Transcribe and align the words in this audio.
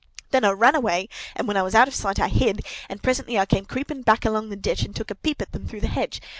Then 0.31 0.43
I 0.43 0.49
ran 0.49 0.73
away, 0.73 1.09
and 1.35 1.47
when 1.47 1.57
I 1.57 1.61
was 1.61 1.75
out 1.75 1.87
of 1.87 1.93
sight 1.93 2.19
I 2.19 2.27
hid; 2.27 2.65
and 2.89 3.03
presently 3.03 3.37
I 3.37 3.45
came 3.45 3.65
creeping 3.65 4.01
back 4.01 4.25
along 4.25 4.49
the 4.49 4.55
ditch 4.55 4.81
and 4.81 4.95
took 4.95 5.11
a 5.11 5.13
peep 5.13 5.43
at 5.43 5.51
them 5.51 5.67
through 5.67 5.81
the 5.81 5.87
hedge. 5.89 6.19